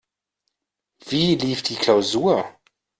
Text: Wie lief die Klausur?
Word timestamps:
Wie 1.09 1.35
lief 1.35 1.61
die 1.61 1.75
Klausur? 1.75 2.51